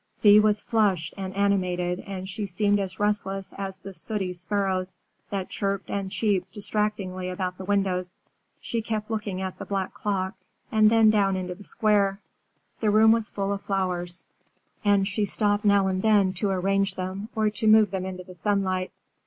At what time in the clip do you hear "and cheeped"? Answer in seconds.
5.91-6.51